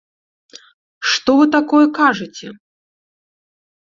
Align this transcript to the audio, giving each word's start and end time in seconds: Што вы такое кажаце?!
Што 1.11 1.35
вы 1.41 1.45
такое 1.57 1.85
кажаце?! 2.01 2.47